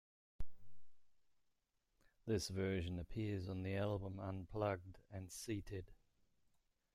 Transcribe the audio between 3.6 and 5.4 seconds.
the album "Unplugged...and